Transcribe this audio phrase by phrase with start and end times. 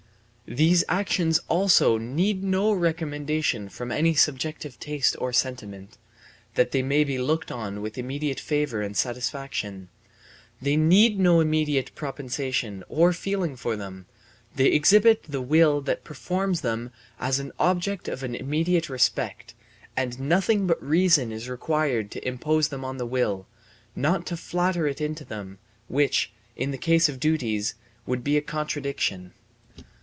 [0.57, 5.97] These actions also need no recommendation from any subjective taste or sentiment,
[6.55, 9.87] that they may be looked on with immediate favour and satisfaction:
[10.61, 14.07] they need no immediate propension or feeling for them;
[14.53, 19.53] they exhibit the will that performs them as an object of an immediate respect,
[19.95, 23.47] and nothing but reason is required to impose them on the will;
[23.95, 27.75] not to flatter it into them, which, in the case of duties,
[28.05, 29.31] would be a contradiction.